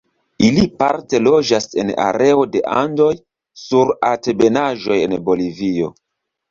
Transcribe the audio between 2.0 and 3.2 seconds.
areo de Andoj